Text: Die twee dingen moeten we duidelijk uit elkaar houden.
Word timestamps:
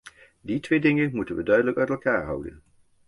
Die 0.41 0.59
twee 0.59 0.79
dingen 0.79 1.15
moeten 1.15 1.35
we 1.35 1.43
duidelijk 1.43 1.77
uit 1.77 1.89
elkaar 1.89 2.23
houden. 2.25 2.63